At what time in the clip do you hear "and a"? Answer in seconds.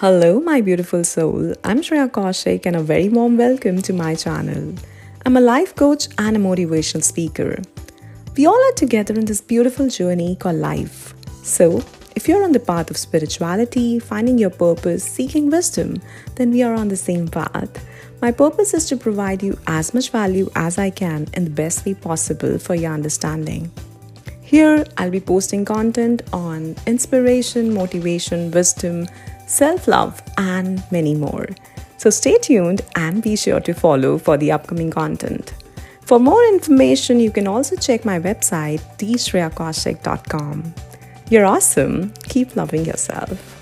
2.66-2.80, 6.18-6.38